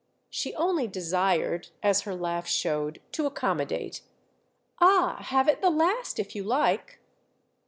[0.31, 4.01] She only desired, as her laugh showed, to accommodate.
[4.79, 6.99] "Ah, have it the last if you like!"